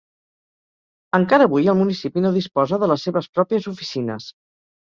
Encara 1.17 1.47
avui 1.49 1.69
el 1.73 1.77
municipi 1.83 2.25
no 2.25 2.33
disposa 2.39 2.83
de 2.85 2.91
les 2.95 3.07
seves 3.09 3.31
pròpies 3.39 3.73
oficines. 3.77 4.33